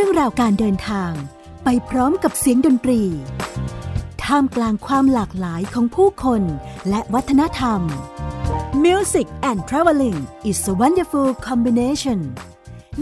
[0.00, 1.12] รื่องราวการเดินทาง
[1.64, 3.02] ไปพร้อมกับเสียงดนตรี
[4.24, 6.42] ท่ามกลางความหลากหลายของผู้คน
[6.88, 7.80] และวัฒนธรรม
[8.84, 10.18] Music and Traveling
[10.50, 12.20] is a wonderful combination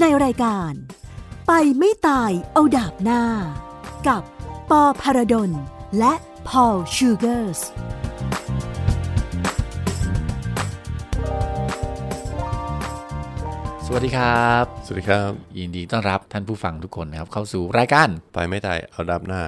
[0.00, 0.72] ในรายการ
[1.46, 3.22] ไปไม่ตายเอาดาบหน้า
[4.06, 4.22] กับ
[4.70, 5.50] ปอพารดล
[5.98, 6.14] และ
[6.48, 7.60] พอลชูเกอร์ส
[13.86, 19.42] สวัสดีครับ สวัสดีครับ ยินดีต้อนรับท่านผู้ฟังทุกคนนะครับ เข้าสู่รายการไปไม่ตายเอาดับหน้า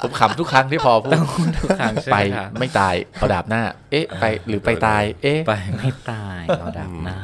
[0.00, 7.18] ผมขำทุกครั้งที่พอพูดทุกครั้งใช่ไปครับไม่ตายเอาดาบหน้า เอ๊ะ ไปหรือไปตาย เอ๊ะ ไปไม่ตายเอาดับหน้า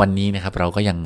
[0.00, 0.98] วันนี้นะครับเราก็ยัง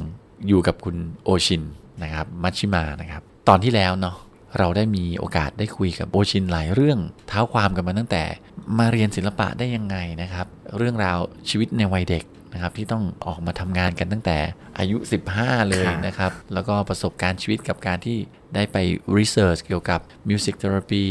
[0.48, 1.62] อยู่กับคุณโอชิน
[2.02, 4.16] นะครับ มัชชิมานะครับ ตอนที่แล้วเนาะ
[4.58, 6.98] เราได้มีโอกาสได้คุยกับโอชินหลายเรื่อง
[7.28, 8.22] เท้าความกันมาตั้งแต่
[8.78, 14.38] มาเรียนศิลปะได้ยังไงนะครับ เรื่องราวชีวิตในวัยเด็ก นะครับที่ต้องออกมาทำงานกันตั้งแต่
[14.78, 14.96] อายุ
[15.34, 18.18] 15 เลยครับนะครับ แล้วก็ประสบการณ์ชีวิตกับการที่
[18.54, 18.76] ได้ไป
[19.16, 21.04] research เกี่ยวกับ music therapy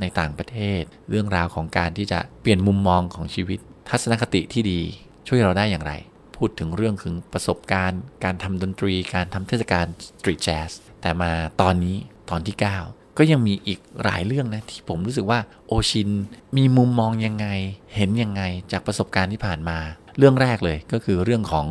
[0.00, 4.80] ในต่างประเทศ เรื่องราวของการที่จะเปลี่ยนมุมมองของชีวิต ทัศนคติที่ดี
[5.28, 5.92] ช่วยเราได้อย่างไร
[6.36, 11.96] พูดถึงเรื่องถึงประสบการณ์ การทำดนตรี การทำเทศกาล street jazz แต่มาตอนนี้
[12.30, 16.10] ตอนที่ 9 ก็ยังมีอีกหลายเรื่องนะ ที่ผมรู้สึกว่าโอชิน
[16.56, 17.46] มีมุมมองยังไง
[17.94, 19.78] เห็นยังไงจากประสบการณ์ที่ผ่านมา
[20.18, 21.66] เรื่องแรกเลยก็คือเรื่องของ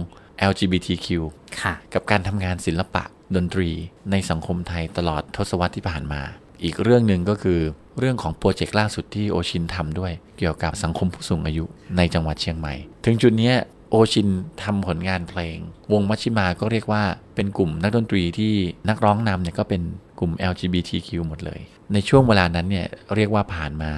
[0.49, 1.07] LGBTQ
[1.61, 3.03] ค่ะกับการทำงานศิลปะ
[3.35, 3.69] ดนตรี
[4.11, 6.21] ในสังคมไทยตลอดทศวรรษที่ผ่านมา
[6.63, 7.59] อีกเรื่องหนึ่งก็คือ
[7.99, 11.63] เรื่องของโปรเจกต์ล่าสุดที่โอชินทำด้วย เกี่ยวกับสังคมผู้สูงอายุ
[11.97, 12.73] ในจังหวัดเชียงใหม่
[13.05, 13.55] ถึงจุดเนี้ย
[13.89, 14.29] โอชิน
[14.63, 15.57] ทำผลงานเพลง
[15.91, 17.03] วงมัชชิมาก็เรียกว่า
[17.35, 18.53] เป็นกลุ่มนักดนตรีที่
[18.89, 19.81] นักร้องนำเนี่ยก็เป็น
[20.19, 21.59] กลุ่ม LGBTQ หมดเลย
[21.93, 23.91] ในช่วงเวลานั้นเนี่ยเรียกว่าผ่านมา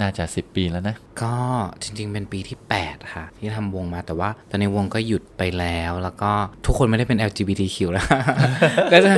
[0.00, 1.34] น่าจะ 10 ปีแล้วนะ ก็
[1.82, 6.30] จริงๆ เป็นปีที่ 8 ค่ะ ที่ทำวงมาแต่ว่า ตอนในวงก็หยุดไปแล้ว แล้วก็
[6.66, 8.06] ทุกคนไม่ได้เป็น LGBTQ แล้ว
[8.92, 9.12] ก็จะ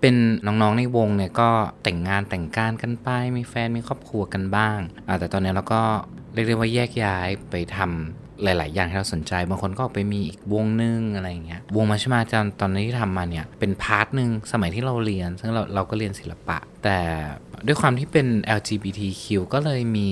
[0.00, 0.14] เป็น
[0.46, 1.48] น้องๆในวงเนี่ยก็
[1.82, 4.78] แต่งงานแต่งการกันไป มีแฟนมีครอบครัวกันบ้าง
[5.18, 5.82] แต่ตอนนี้เราก็
[6.34, 16.98] เรียกได้ว่าแยกย้ายไปทำ หลาย ๆ อย่างที่เราสนใจ บางคนก็ออกไปมีอีกวงนึงอะไรเงี้ยวงมัชฌิมาตอนนี้ที่ทำมาเนี่ยเป็น part หนึ่งสมัยที่เราเรียน ซึ่งเราเราก็เรียนศิลปะ แต่
[17.66, 18.26] ด้วยความที่เป็น
[18.58, 20.10] LGBTQ ก็เลยมี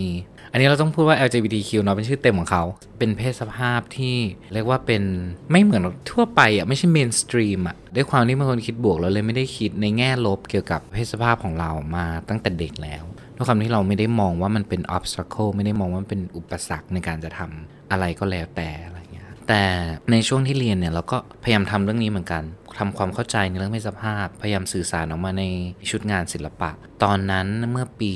[0.53, 2.65] อันนี้เราต้องพูดว่า LGBTQ เนาะเป็นชื่อเต็มของเขา
[2.99, 4.17] เป็นเพศสภาพที่
[4.55, 5.03] เรียกว่าเป็น
[5.51, 13.05] ไม่เหมือนทั่วไปอะไม่ใช่ mainstream อะด้วยความที่บางคนคิดบวกเราเลยไม่ได้คิดในแง่ลบเกี่ยวกับเพศสภาพของเรามาตั้งแต่เด็กแล้ว
[13.39, 19.63] ด้วยความที่เราไม่ได้มองว่ามันเป็น obstacle ไม่ได้มองว่ามันเป็นอุปสรรคในการจะทำอะไรก็แล้วแต่อะไรอย่างเงี้ยแต่
[20.11, 22.45] ในช่วงที่เรียนเนี่ยเราก็พยายามทำเรื่องนี้เหมือนกัน
[22.79, 25.45] ทำความเข้าใจในเรื่องเพศสภาพ พยายามสื่อสารออกมาใน
[25.91, 26.71] ชุดงานศิลปะ
[27.05, 28.11] ตอนนั้นเมื่อปี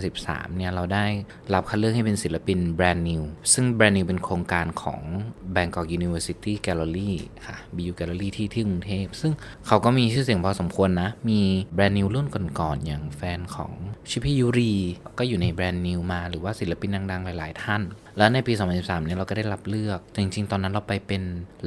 [0.00, 1.04] 2013 เนี่ยเราได้
[1.54, 5.00] รับคัดเลือกให้เป็นศิลปินแบรนด์นิวซึ่งแบรนด์นิวเป็นโครงการของ
[5.54, 7.12] Bangkok University Gallery
[7.46, 9.32] ค่ะ BU Gallery ที่ที่กรุงเทพ ซึ่ง
[9.66, 11.40] เขาก็มีชื่อเสียงพอสมควรนะ มี
[11.74, 12.26] Brand New รุ่น
[12.60, 14.74] ก่อนๆอย่างแฟนของพี่ยุรี
[15.18, 17.82] ก็อยู่ใน Brand New มา หรือว่าศิลปินดังๆ หลายๆ ท่าน
[18.18, 21.22] แล้วในปี 2013 เนี่ยเราก็ได้รับเลือก จริงๆ ตอนนั้นเราไปเป็น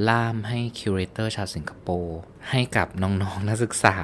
[0.08, 2.18] ล่ามให้ curator ชาวสิงคโปร์
[2.50, 3.96] ให้กับน้องๆ นักศึกษา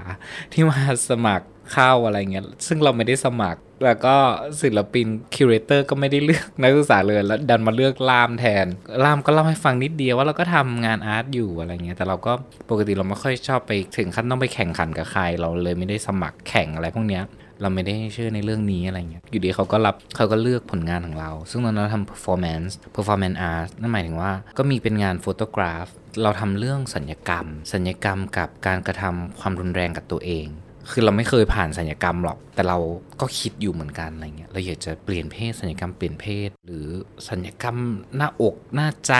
[0.52, 0.78] ที่มา
[1.10, 4.16] สมัครเข้าอะไรเงี้ย ซึ่งเราไม่ได้สมัคร แล้วก็
[4.62, 8.66] ศิลปิน curator ก็ไม่ได้เลือกนักศึกษาเลย แล้วดันมาเลือกล่ามแทน
[9.04, 12.32] ล่ามก็เล่าให้ฟังนิดเดียวว่าเราก็ทำงาน art อยู่อะไรเงี้ย แต่เราก็
[12.70, 17.24] ปกติเราไม่ค่อยชอบไปถึงขั้นต้องไปแข่งขันกับใคร เราเลยไม่ได้สมัครแข่งอะไรพวกเนี้ย
[17.60, 25.88] เราไม่ได้เชื่อในเรื่องนี้อะไรเงี้ยอยู่ดีเขาก็รับเขาก็เลือกผลงานของเรา ซึ่งตอนนั้นเราทำ performance performance art นั่นหมายถึงว่าก็มีเป็นงาน photograph
[26.22, 30.48] เราทำเรื่องสัญญกรรม สัญญกรรมกับการกระทำความรุนแรงกับตัวเอง
[30.90, 32.78] คือเราไม่เคยผ่านสัญญกรรมหรอก แต่เรา
[33.20, 36.86] ก็คิดอยู่เหมือนกันอะไรเงี้ย เราอยากจะเปลี่ยนเพศสัญญกรรมเปลี่ยนเพศ หรือ
[37.28, 37.76] สัญญกรรม
[38.16, 39.12] หน้าอกหน้าใจ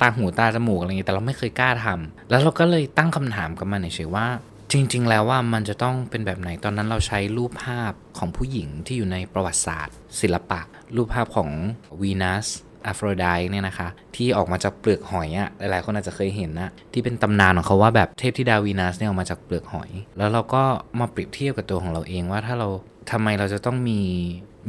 [0.00, 4.26] ตาหูตาจมูกอะไรเงี้ย แต่เราไม่เคยกล้าทำแล้วเราก็เลยตั้งคำถามกับมันเฉยว่า
[4.72, 10.60] จริง ๆ แล้วว่ามันจะต้องเป็นแบบไหนตอนนั้นเราใช้รูปภาพของผู้หญิงที่อยู่ในประวัติศาสตร์ ศิลปะ
[10.96, 11.50] รูปภาพของ
[12.00, 12.46] วีนัส
[12.86, 20.62] อ p ฟโรไดเนี่ยนะคะ ที่ออกมาจากเปลือกหอยอะ่ะหลายๆคนอาจจะเคยเห็นนะ ที่เป็นตำนานของเขาว่าแบบเทพธิดาวีนัสเนี่ยออกมาจากเปลือกหอย แล้วเราก็
[21.00, 22.68] มาเปรียบเทียบกับตัวของเราเองว่าถ้าเรา
[23.10, 24.00] ทำไมเราจะต้องมี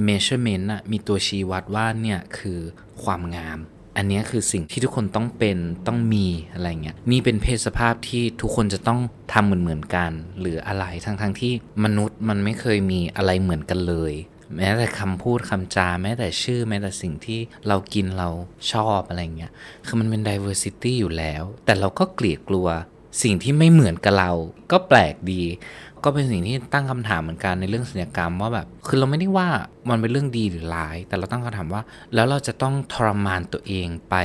[0.08, 2.60] measurement อะมีตัวชี้วัดว่าเนี่ยคือ
[3.04, 3.60] ความงาม
[3.98, 5.58] อันนี้คือสิ่งที่ทุกคนต้องเป็น
[5.88, 9.00] ต้องมีอะไรเงี้ยนี่เป็นเพศสภาพที่ทุกคนจะต้อง
[9.34, 11.54] ทำเหมือนเหมือนกัน หรืออะไรทั้งทั้งๆที่
[11.84, 14.14] มนุษย์มันไม่เคยมีอะไรเหมือนกันเลย
[14.56, 18.30] แม้แต่คำพูดคำจา แม้แต่ชื่อ แม้แต่สิ่งที่เรากินเรา
[18.72, 19.52] ชอบอะไรเงี้ย
[19.86, 22.68] คือมันเป็น diversity อยู่แล้ว แต่เราก็เกลียดกลัว
[23.24, 24.32] สิ่งที่ไม่เหมือนกับเรา
[24.72, 25.44] ก็แปลกดี
[26.04, 29.48] ก็เป็นสิ่งที่ตั้งคำถามเหมือนกันในเรื่องศัลยกรรมว่าแบบคือเราไม่ได้ว่า
[29.90, 31.82] มันเป็นเรื่องดีหรือร้าย แต่เราตั้งคำถามว่า
[32.14, 34.16] แล้วเราจะต้องทรมานตัวเองไป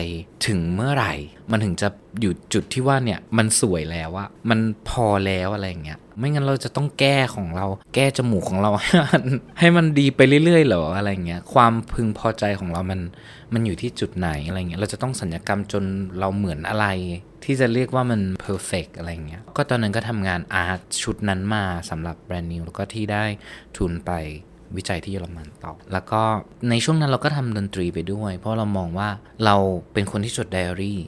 [0.46, 1.14] ถึงเมื่อไหร่
[1.50, 1.88] มันถึงจะ
[2.20, 4.58] อยู่จุดที่ว่าเนี่ยมันสวยแล้วอะมัน
[4.88, 9.22] พอแล้วอะไรอย่างเงี้ยไม่งั้นเราจะต้องแก้ของเรา แก้จมูกของเรา ให้มัน
[9.58, 13.00] ให้มันดีไปเรื่อยๆหรออะไรเงี้ยความพึงพอใจของเรามัน
[13.54, 15.84] มันอยู่ที่จุดไหนอะไรเงี้ยเราจะต้องสัญญกรรมจน
[16.18, 16.86] เราเหมือนอะไร
[17.44, 23.24] ที่จะเรียกว่ามัน perfect อะไรเงี้ยก็ตอนนั้นก็ทำงาน art ชุดนั้นมาสำหรับ Brand New แล้วก็ที่ได้
[23.76, 24.12] ทุนไป
[24.76, 26.22] วิจัยที่เยอรมันต่อ แล้วก็
[26.70, 29.08] ในช่วงนั้นเราก็ทำดนตรีไปด้วย เพราะเรามองว่า
[29.44, 29.56] เรา
[29.92, 31.00] เป็นคนที่จดไดอารี่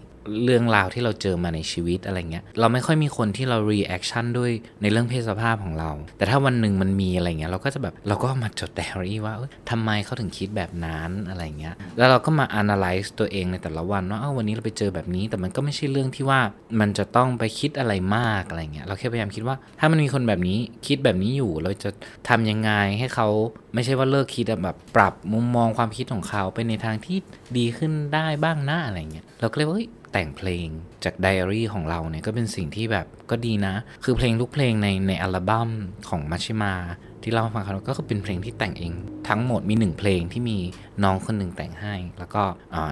[0.45, 4.51] เรื่องราวที่เราเจอมาในชีวิตอะไรเงี้ย เราไม่ค่อยมีคนที่เรา reaction ด้วย
[4.83, 9.35] ในเรื่องเพศสภาพของเรา แต่ถ้าวันหนึ่งมันมีอะไรเงี้ยเราก็จะแบบเราก็มาจดไดอารี่ว่า
[9.71, 16.41] ทำไมเขาถึงคิดแบบนั้นอะไรเงี้ย แล้วเราก็มา analyze ตัวเองในแต่ละวันว่าเอ้าวันนี้เราไปเจอแบบนี้ แต่มันก็ไม่ใช่เรื่องที่ว่า
[16.81, 21.91] มันจะต้องไปคิดอะไรมากอะไรเงี้ย เราแค่พยายามคิดว่าถ้ามันมีคนแบบนี้คิดแบบนี้อยู่ เราจะ
[22.29, 23.29] ทำยังไงให้เขา
[23.75, 27.19] ไม่ใช่ว่าเลิกคิดแบบปรับมุมมองความคิดของเขาไปในทางที่
[27.57, 29.79] ดีขึ้นได้บ้างน้าอะไรเงี้ย เราก็เลยว่า
[30.13, 30.69] แต่งเพลง
[31.05, 33.75] จากไดอารี่ของเราเนี่ยก็เป็นสิ่งที่แบบก็ดีนะ
[34.05, 35.71] คือเพลงทุกเพลงในในอัลบั้ม
[36.09, 36.75] ของมัชชิมา
[37.23, 38.93] ที่เราฟังเขาก็คือเป็นเพลงที่แต่งเอง
[39.29, 40.59] ทั้งหมดมีหนึ่งเพลงที่มี
[41.05, 42.43] น้องคนหนึ่งแต่งให้ แล้วก็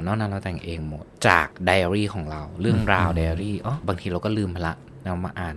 [0.04, 4.74] นอกนั้นเราแต่งเองหมดจากไดอารี่ของเราเรื่องราวไดอารี่อ๋อบางทีเราก็ลืมไปละ
[5.04, 5.54] เรามาอ่าน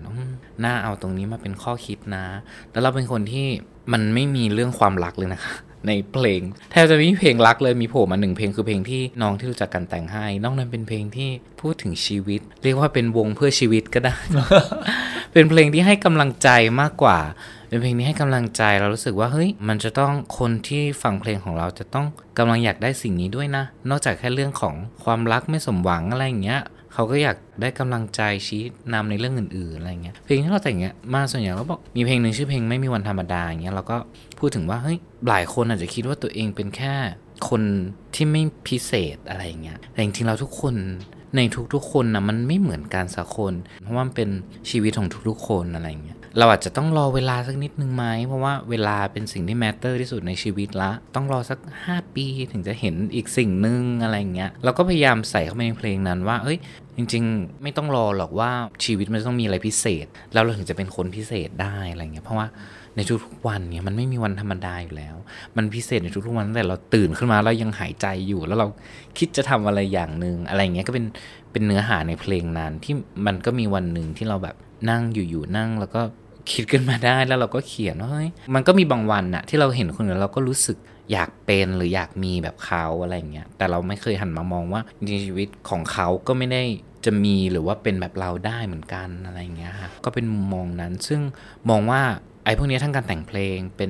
[0.64, 2.26] น่าเอาตรงนี้มาเป็นข้อคิดนะ
[2.72, 3.46] แล้วเราเป็นคนที่
[3.94, 5.54] มันไม่มีเรื่องความรักเลยนะคะ
[5.88, 6.42] ในเพลง
[6.72, 11.30] แทบจะไม่มีเพลงรักเลยมีโผล่มาหนึ่งเพลงคือเพลงที่น้องที่รู้จักกันแต่งให้ นอกนั้นเป็นเพลงที่
[11.62, 14.14] พูดถึงชีวิต เรียกว่าเป็นวงเพื่อชีวิตก็ได้
[15.34, 16.50] เป็นเพลงที่ให้กำลังใจ
[16.82, 17.20] มากกว่า
[17.70, 22.06] เป็นเพลงที่ให้กำลังใจเรารู้สึกว่าเฮ้ยมันจะต้องคนที่ฟังเพลงของเราจะต้อง
[22.38, 26.62] กำลังอยากได้สิ่งนี้ด้วยนะ นอกจากแค่เรื่องของความรักไม่สมหวังอะไรอย่างเงี้ย
[26.94, 33.98] เขาก็อยากได้กำลังใจชี้นำในเรื่องอื่นๆอะไรเงี้ยเพลงที่เราแต่งเงี้ยมาส่วนใหญ่เราบอกมีเพลงหนึ่งชื่อเพลงไม่มีวันธรรมดาอย่างเงี้ยเราก็
[34.40, 34.98] พูดถึงว่าเฮ้ย
[35.30, 36.94] หลายคนอาจจะคิดว่าตัวเองเป็นแค่
[37.50, 37.62] คน
[38.16, 40.76] ที่ไม่พิเศษอะไรเงี้ยแต่จริงๆเราทุกคน
[41.36, 41.40] ใน
[41.74, 44.30] ทุกๆคนนะมันไม่เหมือนกันสักคน เพราะว่ามันเป็น
[44.70, 56.58] ชีวิตของทุกๆคนอะไรเงี้ย เราอาจจะต้องรอเวลาสักนิดนึงไหม เพราะว่าเวลาเป็นสิ่งที่แมตเตอร์ที่สุดในชีวิตละ ต้องรอสัก 5 ปีถึงจะเห็นอีกสิ่งหนึ่งอะไรเงี้ย เราก็พยายามใส่เข้าไปในเพลงนั้นว่า เอ้ย
[56.98, 58.52] จริง ๆ ไม่ต้องรอหรอกว่า
[58.86, 62.48] ชีวิตมันต้องมีอะไรพิเศษ แล้วเราถึงจะเป็นคนพิเศษได้อะไรเงี้ย เพราะว่า
[62.96, 65.16] ในทุกๆวันเนี่ยมันไม่มีวันธรรมดาอยู่แล้ว
[65.58, 68.68] มันพิเศษในทุกๆวันตั้งแต่เราตื่นขึ้นมาแล้วยังหายใจอยู่ แล้วเรา
[69.18, 71.06] คิดจะทำอะไรอย่างหนึ่งอะไรเงี้ยก็เป็น
[71.52, 72.94] เป็นเนื้อหาในเพลงนั้นที่
[73.26, 74.56] มันก็มีวันหนึ่งที่เราแบบ
[74.90, 76.02] นั่งอยู่ๆนั่งแล้วก็
[76.52, 80.78] คิดขึ้นมาได้แล้วเราก็เขียนว่าเฮ้ยมันก็มีบางวันอะที่เราเห็นคนอื่นเราก็รู้สึก
[81.12, 86.64] อยากเป็นหรืออยากมีแบบเขาอะไรเงี้ยแต่เราไม่เคยหันมามองว่าจริงชีวิตของเขาก็ไม่ได้
[87.06, 89.74] จะมีหรือว่าเป็นแบบเราได้เหมือนกันอะไรเงี้ย
[90.06, 91.22] ก็เป็นมุมมองนั้น ซึ่ง
[91.70, 92.02] มองว่า
[92.46, 93.90] ไอ้พวกนี้ทั้งการแต่งเพลงเป็น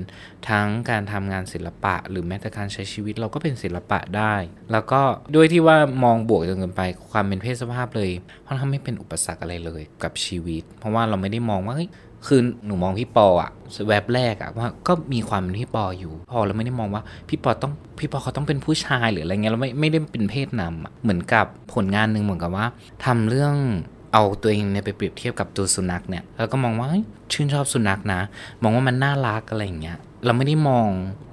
[0.49, 4.35] ทั้งการทำงานศิลปะ หรือแม้แต่การใช้ชีวิตเราก็เป็นศิลปะได้
[4.71, 5.01] แล้วก็
[5.35, 6.81] ด้วยที่ว่ามองบวกจนเกินไป
[7.11, 8.09] ความเป็นเพศสภาพเลย
[8.43, 11.75] เพราะทำไม่เป็นอุปสรรคอะไรเลยกับชีวิต เพราะว่าเราไม่ได้มองว่า
[12.27, 13.51] คือหนูมองพี่ปออะ
[13.87, 22.65] แวบแรกอะว่าก็มีความเป็นพี่ปออยู่ พอเราไม่ได้มองว่าพี่ปอต้องพี่ปอเขาต้องเป็นผู้ชายหรืออะไรเงี้ยเราไม่ไม่ได้เป็นเพศนำอะเหมือนกับผลงานหนึ่งเหมือนกับว่า
[23.05, 23.55] ทำเรื่อง
[24.13, 26.87] เอาตัวเองเนี่ยไปเปรียบเทียบกับตัวสุนัขเนี่ยแล้วก็มองว่า
[27.33, 28.21] ชื่นชอบสุนัขนะ
[28.61, 30.87] มองว่ามันน่ารักอะไรเงี้ยเราไม่ได้มอง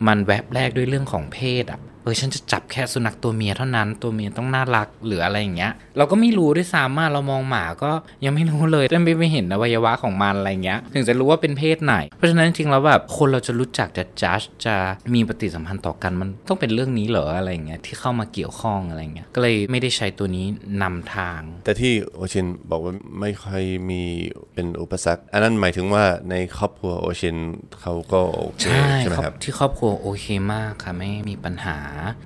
[0.07, 1.81] มันแวบแรกด้วยเรื่องของเพศอะ
[2.11, 7.91] อฉันจะจับแค่สุนัขตัวเมียเท่านั้นตัวเมียต้องน่ารักหรืออะไรอย่างเงี้ย เราก็ไม่รู้ด้วยซ้ำเรามองหมาก็
[8.25, 14.75] ยังไม่รู้เลยไม่ไม่เห็นอวัยวะของมันอะไรเงี้ย ถึงจะรู้ว่าเป็นเพศไหน เพราะฉะนั้นจริงๆแล้วแบบคนเราจะรู้จักจะจัดจะ
[15.15, 20.47] มีปฏิสัมพันธ์ต่อกันมันต้องเป็นเรื่องนี้เหรออะไรเงี้ยที่เข้ามาเกี่ยวข้องอะไรเงี้ยก็เลยไม่ได้ใช้ตัวนี้
[20.83, 24.03] นำทาง แต่ที่โอชินบอกว่าไม่ค่อยมี
[24.55, 27.37] เป็นอุปสรรค อันนั้นหมายถึงว่าในครอบครัวโอชิน
[27.81, 28.65] เขาก็โอเค
[28.99, 31.79] ใช่ไหมครับที่ครอบครัวโอเคมากค่ะไม่มีปัญหา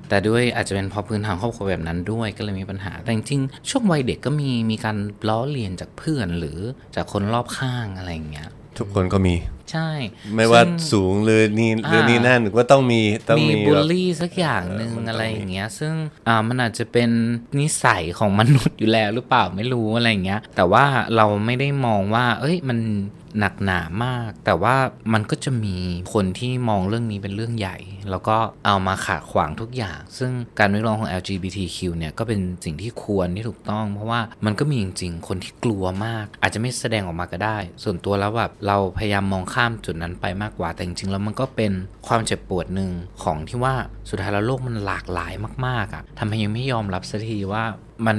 [0.09, 4.97] แต่ด้วยอาจจะเป็นเพราะพื้นฐานครอบครัวแบบนั้นด้วยก็เลยมีปัญหาแต่จริงๆช่วงวัยเด็กก็มีมีการ
[5.29, 6.59] ล้อเลียนจากเพื่อนหรือ
[6.97, 8.49] จากคนรอบข้างอะไรอย่างเงี้ย
[8.79, 9.35] ทุกคนก็มี
[9.71, 9.88] ใช่
[10.35, 15.95] ไม่ว่าสูงหรือนี่หรือนี่นั่นก็ต้องมีต้องมีบูลลี่สักอย่างหนึ่งอะไรอย่างเงี้ย ซึ่ง
[16.28, 17.11] อ่ามันอาจจะเป็น
[17.61, 20.85] นิสัยของมนุษย์อยู่แล้วหรือเปล่าไม่รู้อะไรอย่างเงี้ย แต่ว่า
[21.16, 22.78] เราไม่ได้มองว่า เอ้ยมัน
[23.40, 24.76] หนักหนามาก แต่ว่า
[25.12, 25.76] มันก็จะมี
[26.12, 27.76] คนที่มองเรื่องนี้เป็นเรื่องใหญ่
[28.11, 41.73] แล้วก็เอามาขาดขวางทุกอย่าง ซึ่งการเรียกร้องของ LGBTQ เนี่ยก็เป็นสิ่งที่ควรที่ถูกต้อง เพราะว่ามันก็มีจริงๆ คนที่กลัวมาก อาจจะไม่แสดงออกมาก็ได้ ส่วนตัวแล้วแบบเราพยายามมองข้ามจุดนั้นไปมากกว่า แต่จริงๆแล้วมันก็เป็น
[42.09, 42.90] ความเจ็บปวดหนึ่ง
[43.23, 43.75] ของที่ว่า
[44.11, 45.32] สุดท้ายแล้วโลกมันหลากหลาย
[45.66, 47.64] มากๆอะ่ะทำให้ยังไม่ยอมรับสักทีว่า
[48.06, 48.18] มัน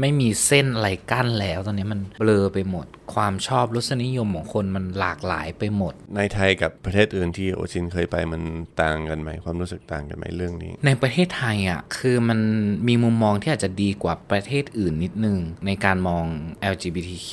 [0.00, 8.42] ไม่มีเส้นอะไรกั้นแล้ว ตอนนี้มันเบลอไปหมด ความชอบรสนิยมของคนมันหลากหลายไปหมด ในไทยกับประเทศอื่นที่โอชินเคยไปมัน
[8.82, 12.40] ต่างกันไหมความรู้สึกต่างกันไหมเรื่องนี้ ในประเทศไทยอะคือมัน
[12.88, 16.24] มีมุมมองที่อาจจะดีกว่าประเทศอื่นนิดนึง ในการมอง
[16.72, 17.30] LGBTQ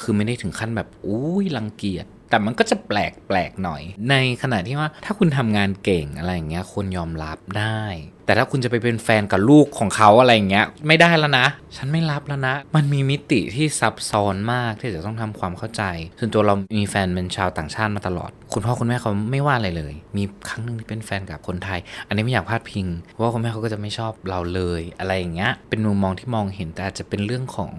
[0.00, 7.82] คือไม่ได้ถึงขั้นแบบอุ้ยรังเกียจ แต่มันก็จะแปลกแปลกหน่อย ในขณะที่ว่าถ้าคุณทำงานเก่งอะไรอย่างเงี้ยคนยอมรับได้
[8.28, 15.82] แต่ถ้าคุณจะไปเป็นแฟนกับลูกของเขาอะไรอย่างเงี้ย ไม่ได้แล้วนะ ฉันไม่รับแล้วนะ มันมีมิติที่ซับซ้อนมากที่จะต้องทำความเข้าใจ
[16.18, 22.86] ส่วนตัวเรามีแฟนเป็นชาวต่างชาติมาตลอด คุณพ่อคุณแม่เขาไม่ว่าอะไรเลย มีครั้งหนึ่งที่เป็นแฟนกับคนไทย อันนี้ไม่อยากพาดพิง
[23.20, 27.70] ว่าคุณแม่เขาก็จะไม่ชอบเราเลยอะไรอย่างเงี้ย เป็นมุมมองที่มองเห็นแต่อาจจะเป็นเรื่องของ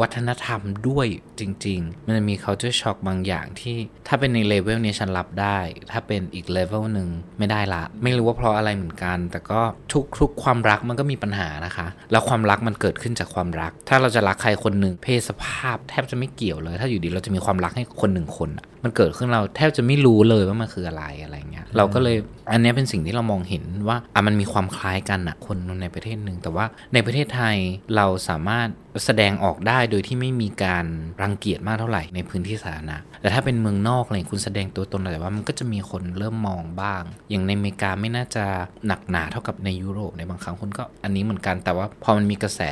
[0.00, 1.06] วัฒนธรรมด้วย
[1.40, 3.76] จริง ๆ มันจะมี culture shock บางอย่างที่
[4.08, 5.58] ถ้าเป็นในเลเวลนี้ฉันรับได้
[5.92, 7.08] ถ้าเป็นอีกเลเวลหนึ่ง
[7.38, 9.60] ไม่ได้ละ ไม่รู้ว่าเพราะอะไรเหมือนกัน แต่ก็
[9.96, 22.16] ทุกทุกความรักมันก็มีปัญหานะคะ แล้วความรักมันเกิดขึ้นจากความรัก ถ้าเราจะรักใครคนหนึ่งเพศสภาพแทบจะไม่เกี่ยวเลย ถ้าอยู่ดีเราจะมีความรักให้คนหนึ่งคนอะมันเกิดขึ้นเราแทบจะไม่รู้เลยว่ามันคืออะไรอะไรเงี้ยเราก็เลย
[22.52, 27.56] อันนี้เป็นสิ่งที่เรามองเห็นว่าอะมันมีความคล้ายกันอะคนในประเทศหนึ่งแต่ว่าในประเทศไทย
[27.96, 28.68] เราสามารถ
[29.04, 30.86] แสดงออกได้โดยที่ไม่มีการ
[31.22, 38.44] รังเกียจมากเท่าไหร่ในพื้นที่สาธารณะ แต่ถ้าเป็นเมืองนอกอะไรคุณแสดงตัวตนแต่ว่ามันก็จะมีคนเริ่มมองบ้าง อย่างในอเมริกาไม่น่าจะ
[38.86, 42.62] หนักหนาเท่ากับในยุโรปในบางครั้งคนก็อันนี้เหมือนกัน แต่ว่าพอมันมีกระแส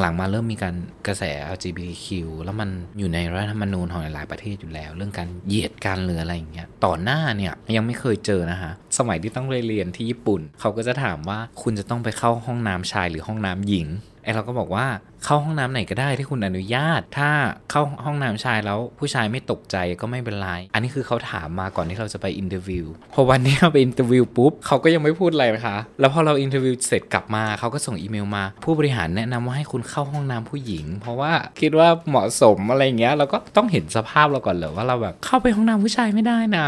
[0.00, 0.74] หลังๆ มาเริ่มมีการ
[1.06, 2.06] กระแส LGBTQ
[2.44, 2.68] แล้วมัน
[2.98, 13.88] อยู่ในรัฐธรรมนูญของหลายๆประเทศอยู่แล้ว เรื่องการเหยียดการหรืออะไรอย่างเงี้ยต่อหน้าเนี่ยยังไม่เคยเจอนะฮะ สมัยที่ต้องเรียนที่ญี่ปุ่น เขาก็จะถามว่าคุณจะต้องไปเข้าห้องน้ำชายหรือห้องน้ำหญิง
[14.22, 14.86] ไอเราก็บอกว่า
[15.24, 17.30] เข้าห้องน้ำไหนก็ได้ที่คุณอนุญาต ถ้า
[17.70, 36.66] เข้าห้องน้ำชายแล้วผู้ชายไม่ตกใจก็ไม่เป็นไร อันนี้คือเขาถามมาก่อนที่เราจะไป interview พอวันนี้เราไป interview ปุ๊บเขาก็ยังไม่พูดอะไรนะคะ แล้วพอเรา interview เสร็จกลับมาเขาก็ส่งอีเมลมา ผู้บริหารแนะนำว่าให้คุณเข้าห้องน้ำผู้หญิง เพราะว่าคิดว่าเหมาะสมอะไรเงี้ยเราก็ต้องเห็นสภาพเราก่อนเลยว่าเราแบบเข้าไปห้องน้ำผู้ชายไม่ได้นะ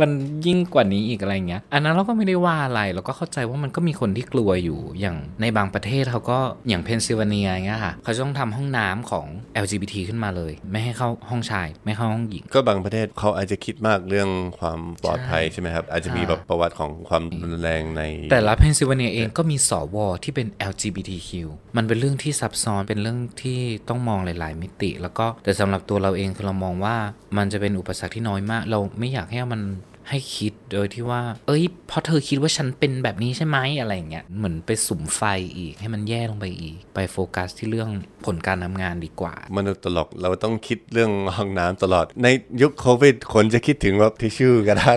[0.00, 0.10] มัน
[0.46, 9.26] ยิ่งกว่านี้อีกอะไรเงี้ยอันนั้นเราก็ไม่ได้ว่าอะไรเราก็เข้าใจว่ามันก็มีคนที่กลัวอยู่อย่างในบางประเทศเขาก็อย่างเพนซิลเวเนียเงี้ยค่ะเขาจะต้องทำห้องน้ำของ
[9.64, 21.30] LGBT ขึ้นมาเลย ไม่ให้เข้าห้องชาย ไม่เข้าห้องหญิง ก็บางประเทศเขาอาจจะคิดมากเรื่องความปลอดภัยใช่ไหมครับ อาจจะมีแบบประวัติของความรุนแรงใน แต่ละเพนซิลเวเนียเองก็มีสวที่เป็น LGBTQ
[21.76, 23.58] มันเป็นเรื่องที่ซับซ้อนเป็นเรื่องที่
[23.88, 26.96] ต้องมองหลาย ๆ มิติ แล้วก็แต่สำหรับตัวเราเองคือเรามองว่า
[27.36, 29.62] มันจะเป็นอุปสรรคที่น้อยมาก เราไม่อยากให้มัน
[30.08, 35.22] ให้คิดโดยที่ว่า เอ้ยเพราะเธอคิดว่าฉันเป็นแบบนี้ใช่ไหมอะไรอย่างเงี้ยเหมือนไปสุมไฟ
[35.58, 37.90] อีกให้มันแย่ลงไปอีก ไปโฟกัสที่เรื่อง
[38.26, 42.28] ผลการทำงานดีกว่ามนุษย์ตลกเราต้องคิดเรื่องห้องน้ำตลอด ใน
[42.62, 44.96] ยุคโควิดคนจะคิดถึงว่าทิชชู่กระดาษ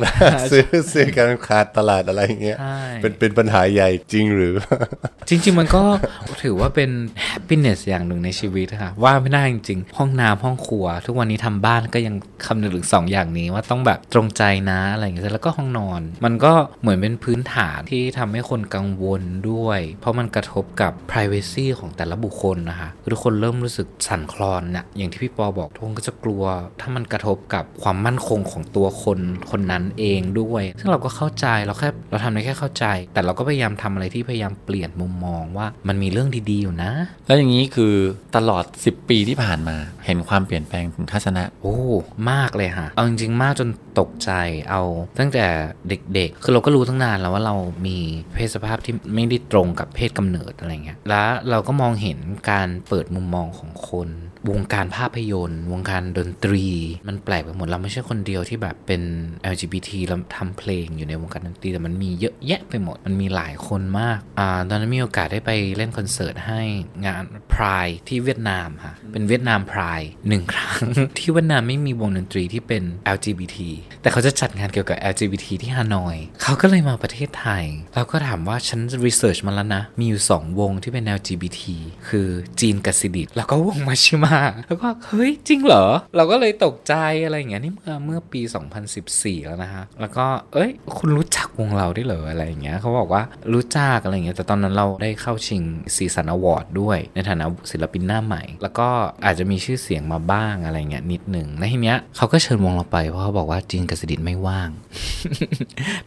[0.52, 4.56] ซื้อซื้อกันขาดตลาดอะไรอย่างเงี้ยใช่เป็นเป็นปัญหาใหญ่จริงหรือ
[5.30, 5.84] จริง ๆ มันก็
[6.44, 6.90] ถือว่าเป็น
[7.28, 12.16] happiness อย่างหนึ่งในชีวิตค่ะว่าไม่ได้จริงๆ ห้องน้ำห้องครัว ทุกวันนี้ทำบ้านก็ยัง
[12.46, 26.44] คำนึงถึงสองอย่างนี้ว่าต้องแบบตรงใจนะอะไรอย่างเงี้ยแล้วก็ห้องนอน มันก็เหมือนเป็นพื้นฐานที่ทำให้คนกังวลด้วย เพราะมันกระทบกับ privacy ของแต่ละบุคคลนะคะทุกคนเริ่มรู้สึกสั่นคลอนเนี่ยอย่างที่พี่ปอบอกทุกคนก็จะกลัว
[26.82, 29.20] ถ้ามันกระทบกับความมั่นคงของตัวคน
[29.52, 36.92] คนนั้นเองด้วย ซึ่งเราก็เข้าใจเราแค่เราทำได้แค่เข้าใจ แต่เราก็พยายามทำอะไรที่พยายามเปลี่ยนมุมมองว่ามันมีเรื่องดีๆอยู่นะ
[37.28, 37.94] แล้วอย่างนี้คือ
[38.36, 41.78] ตลอด 10 ปีที่ผ่านมา เห็นความเปลี่ยนแปลงถึงทัศนะ โอ้
[42.32, 44.32] มากเลยค่ะ เอาจริงๆ มากจนตกใจ
[44.70, 44.82] เอา
[45.20, 45.46] ตั้งแต่
[45.90, 47.56] เด็กๆ คือเราก็รู้ตั้งนานแล้วว่าเรา
[47.88, 47.98] มี
[48.34, 52.18] เพศสภาพที่ไม่ได้ตรงกับเพศกำเนิดอะไรเงี้ย แล้วเราก็มองเห็น
[52.52, 54.10] การเปิดมุมมองของคน
[54.50, 56.68] วงการภาพยนตร์ วงการดนตรี
[57.08, 59.02] มันแปลกไปหมดเราไม่ใช่คนเดียวที่แบบเป็น
[59.54, 66.62] LGBT แล้วทำเพลงอยู่ในวงการดนตรีแต่มันมีเยอะแยะไปหมด มันมีหลายคนมากอ่าตอนนั้นมีโอกาสได้ไปเล่นคอนเสิร์ตให้
[67.06, 70.80] งานพรายที่เวียดนามค่ะ เป็นเวียดนามพรายหนึ่งครั้ง
[71.18, 72.84] ที่เวียดนามไม่มีวงดนตรีที่เป็น
[73.16, 73.58] LGBT
[74.02, 77.64] แต่เขาจะจัดงานเกี่ยวกับ LGBT ที่ฮานอย เขาก็เลยมาประเทศไทย
[77.96, 81.62] เราก็ถามว่าฉันรีเสิร์ชมาแล้วนะ มีอยู่ 2 วงที่เป็น LGBT
[82.08, 82.28] คือ
[82.60, 84.31] จีนกับซิดิตแล้วก็วงมาชิมา
[84.68, 85.86] แล้วก็เฮ้ยจริงเหรอ
[86.16, 88.42] เราก็เลยตกใจอะไรอย่างเงี้ยนี่เมื่อเมื่อปี
[88.94, 93.24] 2014 แล้วนะฮะ แล้วก็เอ้ย คุณรู้จักวงเราได้เหรออะไรอย่างเงี้ยเขาบอกว่า
[93.54, 95.64] รู้จักอะไรอย่างเงี้ยแต่ตอนนั้นเราได้เข้าชิง
[95.96, 98.88] สีสัน Award ด้วย ในฐานะศิลปินหน้าใหม่ แล้วก็
[99.26, 104.70] อาจจะมีชื่อเสียงมาบ้างอะไรเงี้ยนิดหนึ่งในทีเนี้ยเขาก็เชิญวงเราไปเพราะเขาบอกว่าจีนกษิดิศไม่ว่าง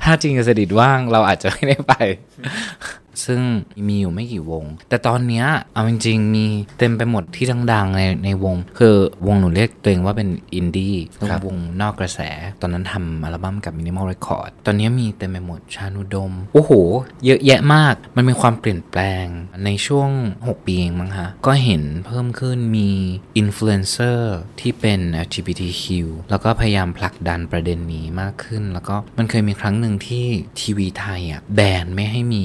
[0.02, 1.94] ถ้าจีนกษิดิศว่างเราอาจจะไม่ได้ไป
[3.26, 3.40] ซึ่ง
[3.86, 6.46] มีอยู่ไม่กี่วง แต่ตอนเนี้ยเอาจริงๆ มี
[6.78, 10.96] เต็มไปหมดที่ดังๆในในวง คือวงหนูเรียกตัวเองว่าเป็นอินดี้
[11.28, 12.20] ครับวงนอกกระแส
[12.60, 16.70] ตอนนั้นทำอัลบั้มกับ Minimal Record ตอนนี้มีเต็มไปหมดชานุดม โอ้โห
[17.24, 19.26] เยอะแยะมาก มันมีความเปลี่ยนแปลง
[19.64, 22.88] ในช่วง 6 ปีเองมั้งฮะก็เห็นเพิ่มขึ้นมี
[23.36, 25.84] อินฟลูเอนเซอร์ที่เป็น LGBTQ
[26.30, 30.26] แล้วก็พยายามผลักดันประเด็นนี้มากขึ้น แล้วก็มันเคยมีครั้งหนึ่งที่
[30.60, 32.44] ทีวีไทยอะแบนไม่ให้มี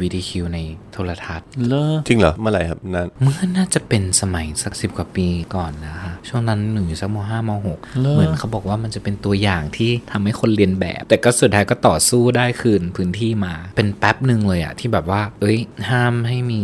[0.00, 0.58] LGBTQ ใน
[0.92, 15.58] โทรทัศน์เลย จริงเหรอ เมื่อไหร่ครับนานเมื่อน่าจะเป็นสมัยสักสิบกว่าปีก่อนนะฮะช่วงนั้นหนูอยู่สัก ม.ห้า ม.หกเหรอเหมือนเขาบอกว่ามันจะเป็นตัวอย่างที่ทำให้คนเลียนแบบ แต่ก็สุดท้ายก็ต่อสู้ได้คืนพื้นที่มา เป็นแป๊บหนึ่งเลยอะที่แบบว่า เอ้ย
[15.90, 16.62] ห้ามให้มี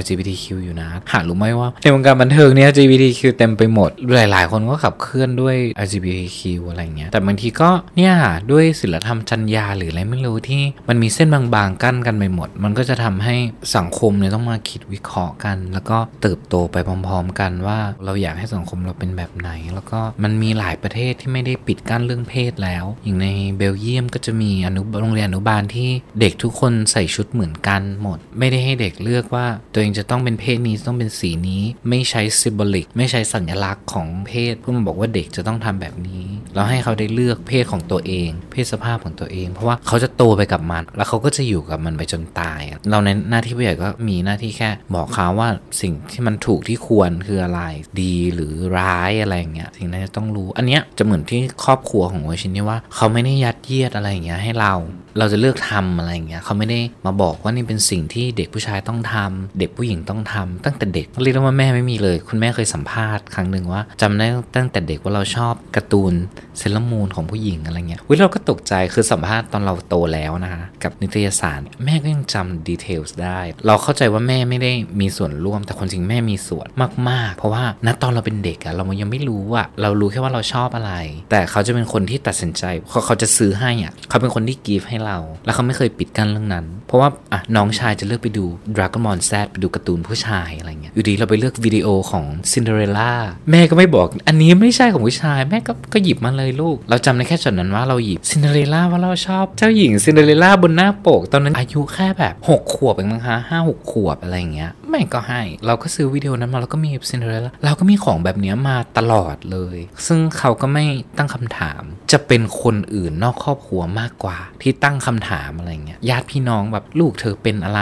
[0.00, 8.14] LGBTQ อยู่นะ หารู้ไหมว่า ในวงการบันเทิงเนี่ย LGBTQ เต็มไปหมด หลาย ๆ คนก็ขับเคลื่อนด้วย LGBTQ อะไรเงี้ยแต่บางทีก็เนี่ย
[8.52, 13.36] ด้วยศิลธรรมจัญญาหรืออะไรไม่รู้ที่มันมีเส้นบางๆกั้นกันไปหมด มันก็จะทำให้
[13.76, 25.90] สังคมเนี่ยต้องมาคิดวิเคราะห์กัน แล้วก็เติบโตไปพร้อม ๆ กันว่าเราอยากให้สังคมเราเป็นแบบไหน แล้วก็มันมีหลายประเทศที่ไม่ได้ปิดกั้นเรื่องเพศแล้ว อย่างในเบลเยียมก็จะมีอนุโรงเรียนอนุบาลที่
[26.20, 45.48] เด็กทุกคนใส่ชุดเหมือนกันหมด ไม่ได้ให้เด็กเลือกว่า ตัวเองจะต้องเป็นเพศนี้ต้องเป็นสีนี้ ไม่ใช้ซิมบลิกไม่ใช้สัญลักษณ์ของเพศเพื่อมาบอกว่าเด็กจะต้องทำแบบนี้แล้วให้เขาได้เลือกเพศของตัวเอง เพศสภาพของตัวเอง เพราะว่าเขาจะโตไปกับมัน แล้วเขาก็จะอยู่กับมันไปจนตายเราในหน้าที่ผู้ใหญ่ก็มีหน้าที่แค่บอกเขาว่า
[45.80, 47.60] สิ่งที่มันถูกที่ควรคืออะไร
[48.02, 54.74] ดีหรือร้ายอะไรอย่างเงี้ยสิ่งนั้นจะต้องรู้อันเนี้ยจะเหมือนที่ครอบครัวของเวอชินนี่ว่าเขาไม่ได้ยัดเยียดอะไรอย่างเงี้ยให้เรา
[55.18, 66.12] เราจะเลือกทำอะไรอย่างเงี้ยเขาไม่ได้มาบอกว่านี่เป็นสิ่งที่เด็กผู้ชายต้องทำเด็กผู้หญิงต้องทำตั้งแต่เด็กเรียกได้ว่าแม่ไม่มีเลย คุณแม่เคยสัมภาษณ์ครั้งหนึ่งว่าจำได้ตั้งแต่เด็กว่าเราชอบการ์ตูน
[66.58, 76.66] เซเลอร์มูนของผู้หญิงอะไรเงี้ยวิเราก็ตกใจคือสัมภาษณ์ตอนเราโตแล้วนะคะกับนิตยสารแม่ก็ยังจำ details ได้ เราเข้าใจว่าแม่ไม่ได้มีส่วนร่วม แต่ความจริงแม่มีส่วน
[77.10, 80.92] มาก ๆ เพราะว่าณตอนเราเป็นเด็กอะเรายังไม่รู้อะเรารู้แค่ว่าเราชอบอะไร
[81.30, 88.44] แต่เขาจะเป็นคนที่ตัดสินใจเขาเขาจะซื้อให้อะเขาเป็นคนที่กีฟให้เรา แล้วเขาไม่เคยปิดกั้นเรื่องนั้น เพราะว่าอะน้องชายจะเลือกไปดู
[88.76, 93.12] Dragon Ball Z ไปดูการ์ตูนผู้ชายอะไรเงี้ยอยู่ดีเราไปเลือกวิดีโอของ Cinderella
[93.50, 110.84] แม่ก็ไม่บอก อันนี้ไม่ใช่ของผู้ชายแม่ก็ก็หยิบมาเลยลูก เราจำได้แค่ช็อตนั้นว่าเราหยิบ Cinderella ว่าเราชอบ เจ้าหญิง Cinderella บนหน้าปก ตอนนั้นอายุแค่แบบ6ขวบเองมั้งคะห้าหกขวบอะไรเงี้ยแม่ก็ให้ เราก็ซื้อวิดีโอนั้นมาแล้วก็มี Cinderella เราก็มีของแบบเนี้ยมาตลอดเลย ซึ่งเขาก็ไม่
[111.18, 117.80] ตั้งคำถาม จะเป็นคนอื่นนอกครอบครัวมากกว่า ที่ตั้งคำถามอะไรเงี้ยญาติพี่น้องแบบลูกเธอเป็นอะไร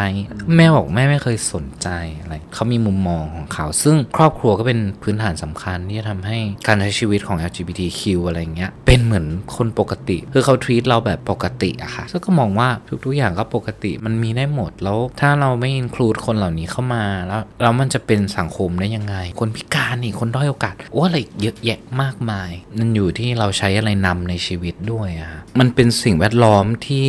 [0.56, 1.88] แม่บอกแม่ไม่เคยสนใจ
[2.20, 12.68] อะไรเขามีมุมมองของเขา ซึ่งครอบครัวก็เป็นพื้นฐานสำคัญที่จะทำให้การใช้ชีวิตของ LGBTQ อะไรเงี้ยเป็นเหมือนคนปกติ คือเขาทวีตเราแบบปกติอะค่ะซึ่งก็มองว่า
[13.04, 27.08] ทุกๆอย่างก็ปกติมันมีได้หมดแล้วถ้าเราไม่อินคลูดคนเหล่านี้เข้ามาแล้วแล้วมันจะเป็นสังคมได้ยังไง คนพิการนี่คนด้อยโอกาสโอ้อะไรเยอะแยะมากมาย นั่นอยู่ที่เราใช้อะไรนำในชีวิตด้วยอะมันเป็นสิ่งแวดล้อมที่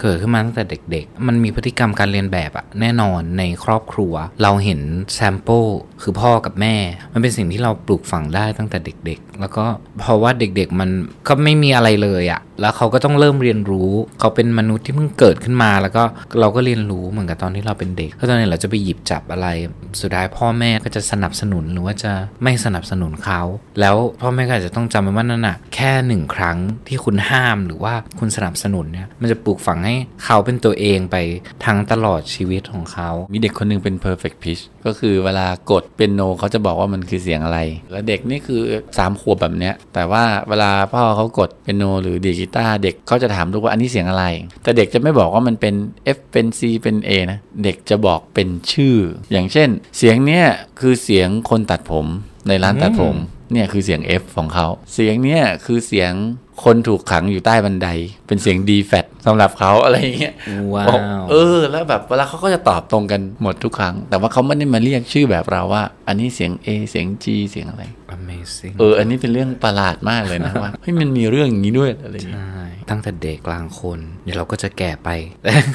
[0.00, 4.80] เกิดขึ้นมาตั้งแต่เด็ก ๆ มันมีพฤติกรรมการเลียนแบบอะแน่นอนในครอบครัว เราเห็น
[5.14, 5.64] sample
[6.02, 6.76] คือพ่อกับแม่
[7.12, 9.64] มันเป็นสิ่งที่เราปลูกฝังได้ตั้งแต่เด็ก ๆ แล้วก็
[10.00, 10.90] เพราะว่าเด็กๆมัน
[11.28, 16.02] ก็ไม่มีอะไรเลยอะแล้วเขาก็ต้องเริ่มเรียนรู้ เขาเป็นมนุษย์ที่เพิ่งเกิดขึ้นมาแล้วก็
[16.40, 19.48] เราก็เรียนรู้เหมือนกับตอนที่เราเป็นเด็กถ้าตอนนี้เราจะไปหยิบจับอะไร
[20.00, 23.40] สุดท้ายพ่อแม่ก็จะสนับสนุนหรือว่าจะไม่สนับสนุนเขา
[23.80, 26.58] แล้วพ่อแม่ก็อาจจะต้องจำไว้ว่านั่นน่ะแค่หนึ่งครั้ง
[26.88, 31.16] ที่คุณห้ามหรือว่าคุณสนับสนุนเนี่ยมันจะปลูกฝังให้เขาเป็นตัวเองไป
[31.64, 37.58] ทั้งตลอดชีวิตของเขา มีเด็กคนหนึงเป็น perfect pitch ก็คือเวลากดเป็นโนเขาจะบอกว่ามันคือเสียงอะไร
[37.90, 38.60] แล้วเด็กนี่คือ
[38.94, 44.24] 3ขวบแบบเนี้ยแต่ว่าเวลาพ่อเขากดเป็นโนหรือดีกีตาร์เด็กเขาจะถามลูกว่าอันนี้เสียงอะไร
[44.62, 45.74] แต่เด็กจะไม่บอกว่ามันเป็น
[46.16, 48.96] F เป็น C เป็น A นะ เด็กจะบอกเป็นชื่อ
[49.32, 50.44] อย่างเช่น เสียงเนี้ย
[50.78, 52.06] คือเสียงคนตัดผม
[52.48, 53.16] ในร้านตัดผม
[53.52, 56.12] เนี่ยคือเสียง F ของเขา เสียงเนี้ยคือเสียง
[56.64, 57.88] คนถูกขังอยู่ใต้บันได
[58.26, 60.34] เป็นเสียง D fat สำหรับเขาอะไรอย่างเงี้ย
[60.74, 75.08] ว้าบอกวเออ แล้วแบบเวลาเขาก็จะตอบตรงกันหมดทุกครั้ง แต่ว่าเขาไม่ได้มาเรียกชื่อแบบเราว่า อันนี้เสียง A เสียง G เสียงอะไร Amazing เออ อันนี้เป็นเรื่องประหลาดมากเลยนะว่าเฮ้ยมันมีเรื่องอย่างนี้ด้วยอะไรอย่างเงี้ยใช่ตั้งแต่เด็กกลางคน เดี๋ยวเราก็จะแก่ไป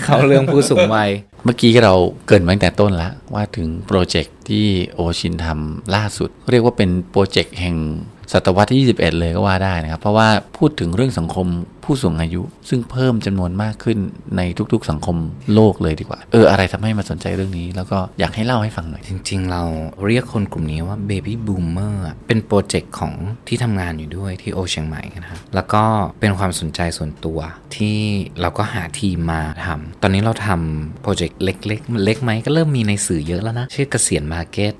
[0.03, 1.09] เข้าเรื่องผู้สูงวัย
[1.45, 1.93] เมื่อกี้เรา
[2.27, 7.75] เกรินมาตั้งแต่ต้นแล้วว่าถึงโปรเจกต์ ที่โอชินทำล่าสุด เรียกว่าเป็นโปรเจกต์แห่ง
[8.33, 11.47] ศตวรรษที่ 21 เลยก็ว่าได้นะครับ เพราะว่าพูดถึงเรื่องสังคม
[11.83, 13.97] ผู้สูงอายุ ซึ่งเพิ่มจำนวนมากขึ้น
[14.37, 14.41] ใน
[14.73, 15.17] ทุกๆ สังคม
[15.53, 19.63] โลกเลยดีกว่า เออ อะไรทำให้มาสนใจเรื่องนี้ แล้วก็อยากให้เล่าให้ฟังหน่อย จริง ๆ เรา
[20.07, 23.13] เรียกคนกลุ่มนี้ว่า baby boomer อะเป็นโปรเจกต์ของ
[23.47, 25.83] ที่ทำงานอยู่ด้วยที่โอเชียงใหม่นะครับแล้วก็
[26.19, 27.39] เป็นความสนใจส่วนตัว
[27.75, 27.97] ที่
[28.41, 34.73] เราก็หาทีมมาทำตอนนี้เราทำโปรเจกต์เล็กๆเล็กไหมก็เริ่มมีในสื่อเยอะแล้วนะชื่อเกษียณมาร์เก็ต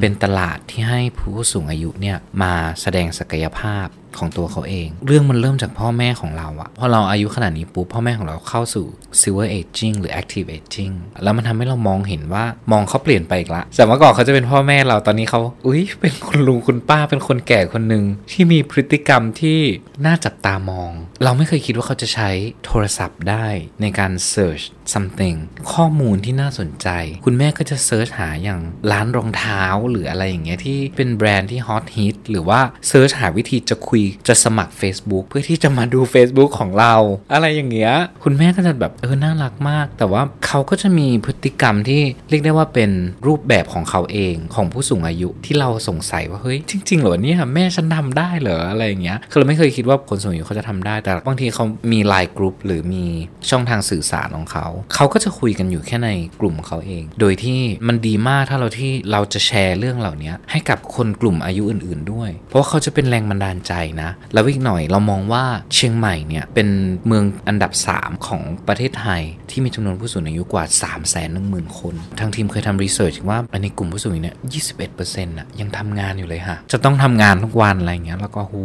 [0.00, 3.86] เป็นตลาดที่ให้ผู้สูงอายุเนี่ยมาแสดงศักยภาพ
[4.18, 8.86] ของตัวเขาเอง เรื่องมันเริ่มจากพ่อแม่ของเราอะพอเราอายุขนาดนี้ปุ๊บพ่อแม่ของเราเข้าสู่
[9.20, 19.60] silver aging หรือ active aging แล้วมันทำให้เรามองเห็นว่ามองเขาเปลี่ยนไปอีกละจากเมื่อก่อนเขาจะเป็นพ่อแม่เราตอนนี้เขาอุ้ยเป็นคุณลุงคุณป้าเป็นคนแก่คนหนึ่งที่มีพฤติกรรมที่
[20.04, 20.92] น่าจับตามอง
[21.24, 22.30] เราไม่เคยคิดว่าเขาจะใช้
[22.64, 23.46] โทรศัพท์ได้
[23.80, 24.64] ในการ search
[24.94, 25.36] something
[25.72, 26.88] ข้อมูลที่น่าสนใจ
[27.24, 36.94] คุณแม่ก็จะ search หาอย่างร้านรองเท้าหรืออะไรอย่างเงี้ยที่เป็นแบรนด์ที่ฮอตฮิต หรือว่า search หาวิธีจะคุยจะสมัคร Facebook เพื่อที่จะมาดู Facebook ของเรา
[37.32, 42.90] อะไรอย่างเงี้ยคุณแม่ก็จะแบบเออน่ารักมาก แต่ว่าเขาก็จะมีพฤติกรรมที่เรียกได้ว่าเป็น
[43.26, 53.04] รูปแบบของเขาเองของผู้สูงอายุที่เราสงสัยว่าเฮ้ยจริง ๆ เหรอเนี่ยแม่ฉันทำได้เหรออะไรอย่างเงี้ยคือเราไม่เคยคิดว่าคนสูงอายุเขาจะทำได้ แต่บางทีเขามีไลน์กลุ่มหรือมี
[53.50, 62.11] ช่องทางสื่อสารของเขาเขาก็จะคุยกันอยู่แค่ในกลุ่มเขาเอง โดยที่มันดีมากถ้าเราที่เราจะแชร์เรื่องเหล่านี้ให้กับคนกลุ่มอายุอื่น ๆด้วย
[62.48, 63.72] เพราะเขาจะเป็นแรงบันดาลใจ
[64.02, 65.44] นะ แล้วอีกหน่อยเรามองว่า
[65.74, 66.68] เชียงใหม่เนี่ยเป็น
[67.06, 74.36] เมืองอันดับ 3 ของประเทศไทย ที่มีจำนวนผู้สูงอายุกว่า 3 1 0 0 0 0 คน ทางทีมเคยทำรีเสิร์ชว่าในกลุ่มผู้สูงอายุเนี่ย
[74.80, 78.62] 21%น่ะยังทำงานอยู่เลยค่ะ จะต้องทำงานทุกวันอะไรเงี้ย แล้วก็หู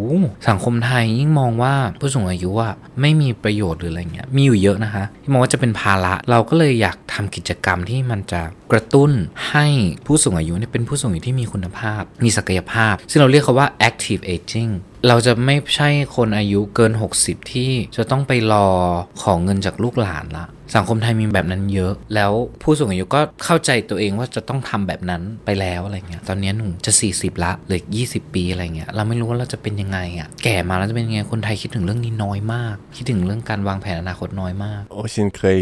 [0.49, 9.11] สังคมไทยยิ่งมองว่าผู้สูงอายุอะไม่มีประโยชน์หรืออะไรเงี้ย มีอยู่เยอะนะคะที่มองว่าจะเป็นภาระ เราก็เลยอยากทำกิจกรรมที่มันจะกระตุ้น
[9.49, 9.65] ให้
[10.05, 14.71] ผู้สูงอายุเนี่ยเป็นผู้สูงอายุที่มีคุณภาพ มีศักยภาพ ซึ่งเราเรียกเขาว่า active aging
[15.07, 18.67] เราจะไม่ใช่คนอายุเกิน 60 ที่จะต้องไปรอ
[19.21, 22.31] ของเงินจากลูกหลานละ สังคมไทยมีแบบนั้นเยอะ แล้ว
[22.61, 35.59] ผู้สูงอายุก็เข้าใจตัวเองว่าจะต้องทำแบบนั้นไปแล้วอะไรเงี้ย ตอนนี้หนูจะ 40 ละเหลือ20 ปีอะไรเงี้ย เราไม่รู้ว่าเราจะเป็นยังไงอะ่ะ แก่มาแล้วจะเป็นยังไง คนไทยคิดถึงเรื่องนี้น้อยมาก คิดถึงเรื่องการวางแผนอนาคตน้อยมาก โอชินเคย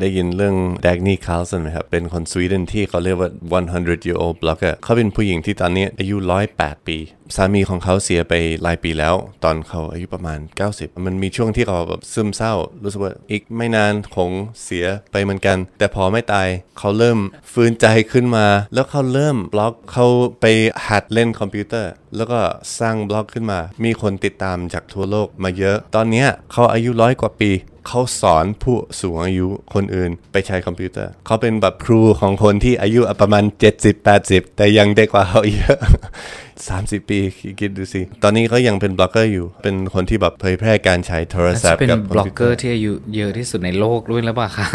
[0.00, 3.30] ได้ยินเรื่องแดกนี่คาร์ลสันไหมครับ เป็นคนสวีเดนที่เขาเรียกว่า
[3.62, 6.16] 100 year old blogger เขาเป็นผู้หญิงที่ตอนนี้อายุ
[6.52, 6.98] 108 ปี
[7.36, 10.38] สามีของเขาเสียไปหลายปีแล้ว ตอนเขาอายุประมาณ
[10.72, 14.30] 90 มันมีช่วงที่เขาแบบซึมเศร้า รู้สึกว่าอีกไม่นานคง
[14.64, 17.18] เสียไปเหมือนกัน แต่พอไม่ตายเขาเริ่ม
[17.52, 20.06] ฟื้นใจขึ้นมา แล้วเขาเริ่มบล็อกเขา
[20.40, 20.46] ไป
[20.88, 22.40] หัดเล่นคอมพิวเตอร์ แล้วก็
[22.78, 27.52] สร้างบล็อกขึ้นมา มีคนติดตามจากทั่วโลกมาเยอะ ตอนนี้เขาอายุร้อยกว่าปี
[27.88, 33.44] เขาสอนผู้สูงอายุคนอื่นไปใช้คอมพิวเตอร์ เขาเป็นแบบครูของคนที่อายุประมาณ
[34.00, 35.78] 70-80 แต่ยังเด็กกว่าเขาเยอะ
[36.70, 37.18] 30 ปี
[37.60, 44.66] คิดดูสิ ตอนนี้เขายังเป็นบล็อกเกอร์อยู่ เป็นคนที่แบบเผยแพร่การใช้โทรศัพท์เป็นกับบล็อกเกอร์์ที่อายุเยอะที่สุดในโลกด้วยแล้วป่ะคะ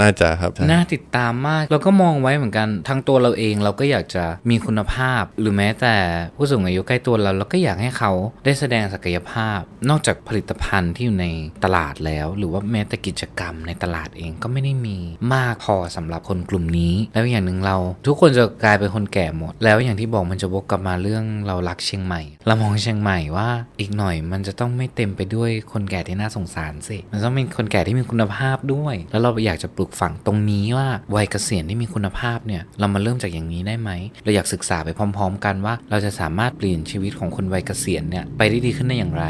[0.00, 5.94] น่าจะครับใช่น่าติดตามมากเราก็มองไว้เหมือนกันทั้งตัวเราเองเราก็อยากจะมีคุณภาพ หรือแม้แต่
[6.36, 8.12] ผู้สูงอายุใกล้ตัวเราเราก็อยากให้เขา
[8.44, 11.26] ได้แสดงศักยภาพ นอกจากผลิตภัณฑ์ที่อยู่ใน
[11.64, 14.98] ตลาดแล้ว หรือว่าแม้แต่กิจกรรมในตลาดเองก็ไม่ได้มี
[15.34, 23.48] มากพอสำหรับคนกลุ่มนี้ แล้วอย่างหนึ่งเรา ทุกคนจะกลายเป็นคนแก่หมด แล้วอย่างที่บอกมันจะวกกลับมาเรื่องเรารักเชียงใหม่ เรามองเชียงใหม่ว่า
[23.80, 33.90] อีกหน่อยมันจะต้องไม่เต็มไปด้วยคนแก่ที่น่าสงสารสิมันต้องเป็นคนแก่ที่มีคุณภาพด้วย แล้วเราอยากจะปลูกฝังตรงนี้ว่าวัยเกษียณที่มีคุณภาพเนี่ยเรามาเริ่มจากอย่างนี้ได้ไหม
[34.24, 39.24] เราอยากศึกษาไปพร้อม ๆ กันว่า เราจะสามารถเปลี่ยนชีวิตของคนวัยเกษียณเนี่ยไปได้ดีขึ้นได้อย่างไร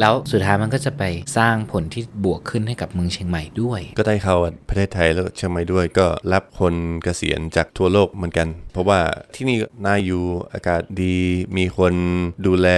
[0.00, 1.02] แล้วสุดท้ายมันก็จะไป
[1.36, 4.36] สร้างผลที่บวกขึ้นให้กับเมืองเชียงใหม่ด้วย ก็ได้เข้า
[4.68, 9.00] ประเทศไทยแล้วเชียงใหม่ด้วยก็รับคนเกษียณจากทั่วโลกเหมือนกัน เพราะว่า
[9.34, 10.99] ที่นี่น่าอยู่อากาศดี
[11.56, 11.94] มีคน
[12.46, 12.68] ดูแล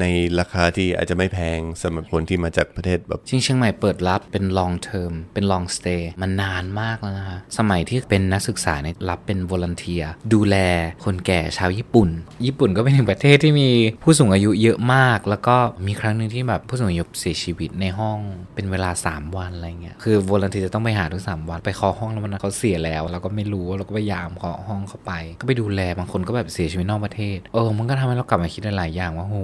[0.00, 0.04] ใน
[0.40, 10.56] ราคาที่อาจจะไม่แพงสำหรับคนที่มาจากประเทศแบบจริงเชียงใหม่เปิดรับเป็น long term เป็น long stay มันนานมากแล้วนะคะสมัยที่เป็นนักศึกษาเนี่ยรับเป็น volunteer ดูแล
[11.04, 12.08] คนแก่ชาวญี่ปุ่น
[12.46, 13.70] ญี่ปุ่นก็เป็นหนึ่งประเทศที่มี
[14.02, 18.18] ผู้สูงอายุเยอะมาก แล้วก็มีครั้งหนึ่งที่แบบผู้สูงอายุเสียชีวิตในห้อง
[18.54, 29.36] เป็นเวลา 3 วันอะไรเงี้ยคือ volunteer จะต้องไปหาทุกสามวันไปเคาะห้องแล้วมันเขาเสียแล้ว เราก็ไม่รู้เราก็พยายามเคาะห้องเข้าไป ก็ไปดูแลบางคนก็แบบเสียชีวิตนอกประเทศเออ มันก็ทำให้เรากลับมาคิดหลายอย่างว่าโห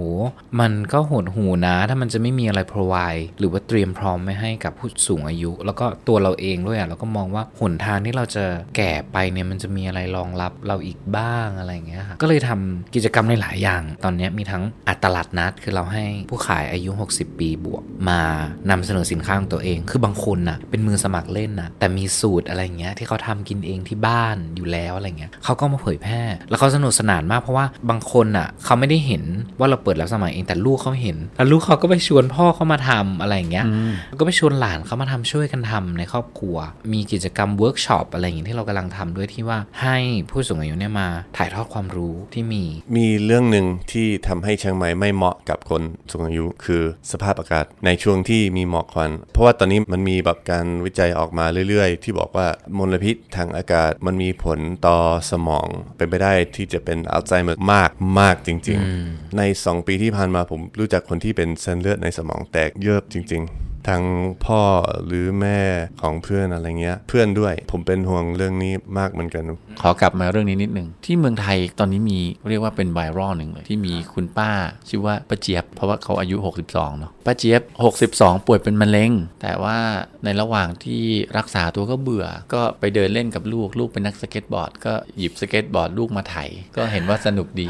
[0.59, 18.21] มันก็โหดหูนะ ถ้ามันจะไม่มีอะไร provide หรือว่าเตรียมพร้อมไม่ให้กับผู้สูงอายุ แล้วก็ตัวเราเองด้วยอะเราก็มองว่าหนทางที่เราจะแก่ไปเนี่ยมันจะมีอะไรรองรับเราอีกบ้างอะไรอย่างเงี้ยค่ะก็เลยทำกิจกรรมในหลายอย่าง ตอนนี้มีทั้งอัตลาดนัด คือเราให้ผู้ขายอายุ 60 ปีบวก มา
[18.69, 29.23] นำเสนอสินค้าของตัวเอง คือบางคนน่ะเป็นมือสมัครเล่นนะแต่มีสูตรอะไรเงี้ยที่เขาทำกินเองที่บ้านอยู่แล้วอะไรเงี้ยเขาก็มาเผยแพร่ แล้วเขาสนุกสนานมากเพราะว่าบางคนอะเขาไม่ได้เห็น
[29.59, 33.65] ว่าเราเปิดรับสมัครเองแต่ลูกเขาเห็นแล้วลูกเขาก็ไปชวนพ่อเขามาทำอะไรอย่างเงี้ย
[34.07, 36.57] แล้วก็ไปชวนหลานเขามาทำช่วยกันทำในครอบครัว
[36.93, 39.97] มีกิจกรรมเวิร์กช็อปอะไรอย่างเงี้ยที่เรากำลังทำด้วยที่ว่าให้
[40.29, 42.63] ผู้สูงอายุเนี่ยมาถ่ายทอดความรู้ที่มี
[42.97, 54.97] มีเรื่องหนึ่งที่ทำให้เชียงใหม่ไม่เหมาะกับคนสูงอายุคือสภาพอากาศในช่วงที่มีหมอกควัน เพราะว่าตอนนี้มันมีแบบการวิจัยออกมาเรื่อยๆ ที่บอกว่ามลพิษทางอากาศมันมีผลต่อ
[55.31, 55.67] สมอง
[55.97, 64.03] เป็นไปได้ที่จะเป็นอัลไซเมอร์มากมากจริง ๆ ใน 2 ปีที่ผ่านมาผมรู้จักคนที่เป็นเส้นเลือดในสมองแตกเยอะจริง ๆ ทั้ง
[64.45, 64.61] พ่อ
[65.05, 65.59] หรือแม่
[66.01, 69.43] ของเพื่อนอะไรเงี้ย เพื่อนด้วยผมเป็นห่วงเรื่องนี้มากเหมือนกัน
[69.81, 74.51] ขอกลับมาเรื่องนี้นิดนึง ที่เมืองไทยตอนนี้มีเรียกว่าเป็นไวรัลหนึ่งเลย ที่มีคุณป้า
[74.89, 77.61] ชื่อว่าป้าเจี๊ยบ เพราะว่าเขาอายุ 62เนาะป้าเจี๊ยบ
[78.07, 79.77] 62 ป่วยเป็นมะเร็ง แต่ว่า
[80.25, 81.03] ในระหว่างที่
[81.37, 86.35] รักษาตัวก็เบื่อ ก็ไปเดินเล่นกับลูกลูกเป็นนักสเก็ตบอร์ด ก็หยิบสเก็ตบอร์ดลูกมาไถ
[86.77, 87.67] ก็เห็นว่าสนุกดี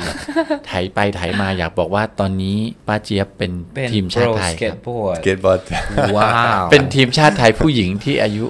[0.68, 3.52] ไถไปไถมาอยากบอกว่าตอนนี้ป้าเจี๊ยบเป็น
[3.92, 4.78] ทีมชาติไทยครับสเก็ต
[5.46, 5.60] บอร์ด
[6.16, 8.46] ว้าวเป็นทีมชาติไทยผู้หญิงที่อายุ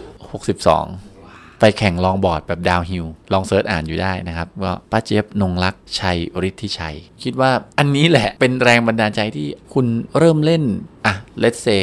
[0.60, 9.86] 62 ไปแข่ง longboard แบบ downhill ลอง search อ่านดูได้นะครับว่าป้าเจี๊ยบนงลักษณ์ ชัยฤทธิไชย คิดว่าอันนี้แหละเป็นแรงบันดาลใจที่คุณ
[10.18, 10.64] เริ่มเล่น
[11.06, 11.82] อะ let's say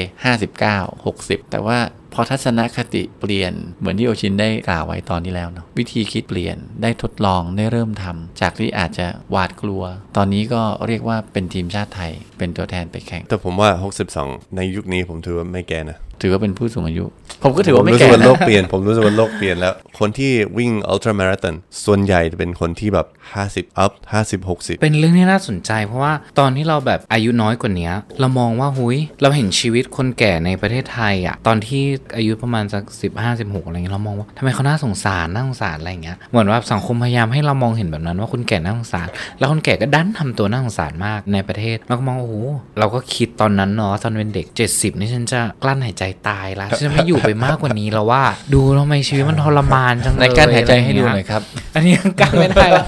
[0.55, 1.79] 59 60แต่ว่า
[2.19, 9.83] อทัศนคติเปลี่ยนเหมือนที่โอชินได้กล่าวไว้ตอนนี้แล้วเนาะวิธีคิดเปลี่ยนได้ทดลองได้เริ่มทำจากที่อาจจะหวาดกลัว
[10.17, 13.71] ตอนนี้ก็เรียกว่าเป็นทีมชาติไทย เป็นตัวแทนไปแข่ง แต่ผมว่า
[14.15, 17.05] 62 ในยุคนี้ผมถือว่าไม่แก่นะ ถือว่าเป็นผู้สูงอายุ
[17.43, 21.55] ผมก็ถือว่าไม่รู้สึแก่กว่าโลกนะเปลี่ยน ผมรู้สึกว่าโลกเปลี่ยนแล้ว คนที่วิ่งอัลตร้ามาราธอน
[21.85, 23.07] ส่วนใหญ่จะเป็นคนที่แบบ
[23.47, 31.83] 50 up 50 60 เป็นเรื่องที่น่าสนใจ เพราะว่าตอนที่เราแบบอายุน้อยกว่านี้เรามองว่าหุยเราเห็นชีวิตคนแก่ในประเทศไทยอะตอนที่
[32.17, 42.35] อายุประมาณสักสิบห้าสิบหกอะไรเงี้ยเรามองว่าทำไมเขาน่าสงสารน่าสงสารอะไรอย่างเงี้ยเหมือนว่าสังคมพยายามให้เรามองเห็นแบบนั้นว่าคนแก่น่าสงสาร แล้วคนแก่ก็ดันทำตัวน่าสงสารมากในประเทศเราก็มองโอ้โห
[42.79, 48.23] เราก็คิดตอนนั้นเนาะตอนเป็นเด็ก 70 นี่ฉันจะกลั้นหายใจตายละฉันจะไม่อยู่ไปมากกว่านี้แล้วว่า
[48.55, 51.43] ดูทำไมชีวิตมันทรมานจังเลยในการหายใจให้ดูะหไรน่อยครับ
[51.75, 52.87] อันนี้ยังกางไม่ได้แล้ว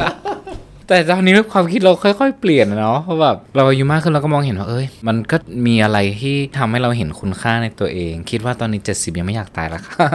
[0.91, 10.09] แต่ตอนนี้ความคิดเราค่อยๆ เปลี่ยนเนาะเพราะแบบเราอายุมากขึ้นเราก็มองเห็นว่าเอ้ย มันก็มีอะไรที่ทำให้เราเห็นคุณค่าในตัวเอง คิดว่าตอนนี้ 70 ยังไม่อยากตายละค่ะ